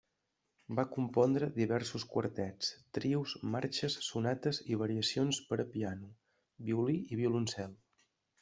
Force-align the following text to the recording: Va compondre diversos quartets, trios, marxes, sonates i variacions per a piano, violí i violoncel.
Va 0.77 0.83
compondre 0.93 1.49
diversos 1.57 2.05
quartets, 2.13 2.71
trios, 2.99 3.35
marxes, 3.57 3.99
sonates 4.07 4.63
i 4.73 4.81
variacions 4.83 5.43
per 5.51 5.63
a 5.65 5.69
piano, 5.77 6.11
violí 6.71 7.01
i 7.17 7.25
violoncel. 7.25 7.79